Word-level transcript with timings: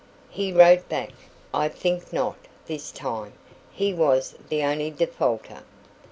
He 0.31 0.51
wrote 0.51 0.89
back: 0.89 1.11
"I 1.53 1.67
think 1.69 2.11
not, 2.11 2.35
this 2.65 2.91
time." 2.91 3.33
He 3.71 3.93
was 3.93 4.33
the 4.49 4.63
only 4.63 4.89
defaulter. 4.89 5.61